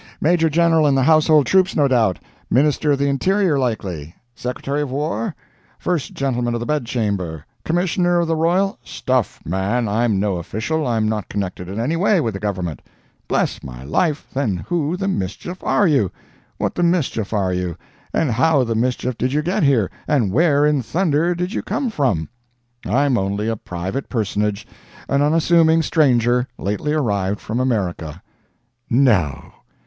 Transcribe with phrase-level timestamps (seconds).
[0.19, 2.17] Major General in the household troops no doubt?
[2.49, 4.15] Minister of the Interior, likely?
[4.33, 5.35] Secretary of War?
[5.77, 7.45] First Gentleman of the Bedchamber?
[7.63, 9.39] Commissioner of the Royal—" "Stuff!
[9.45, 9.87] man.
[9.87, 10.87] I'm no official.
[10.87, 12.81] I'm not connected in any way with the Government."
[13.27, 14.25] "Bless my life!
[14.33, 16.11] Then, who the mischief are you?
[16.57, 17.77] What the mischief are you?
[18.11, 21.91] and how the mischief did you get here, and where in thunder did you come
[21.91, 22.27] from?"
[22.87, 28.23] "I'm only a private personage—an unassuming stranger—lately arrived from America."
[28.89, 29.53] "No?